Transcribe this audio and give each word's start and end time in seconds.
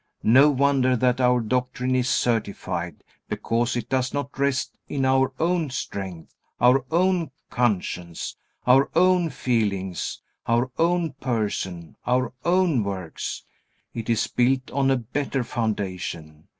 No 0.23 0.49
wonder 0.49 0.95
that 0.95 1.21
our 1.21 1.39
doctrine 1.39 1.93
is 1.95 2.09
certified, 2.09 3.03
because 3.29 3.75
it 3.75 3.87
does 3.87 4.15
not 4.15 4.39
rest 4.39 4.75
in 4.87 5.05
our 5.05 5.31
own 5.39 5.69
strength, 5.69 6.33
our 6.59 6.83
own 6.89 7.29
conscience, 7.51 8.35
our 8.65 8.89
own 8.95 9.29
feelings, 9.29 10.19
our 10.47 10.71
own 10.79 11.13
person, 11.21 11.97
our 12.07 12.33
own 12.43 12.83
works. 12.83 13.43
It 13.93 14.09
is 14.09 14.25
built 14.25 14.71
on 14.71 14.89
a 14.89 14.97
better 14.97 15.43
foundation. 15.43 16.47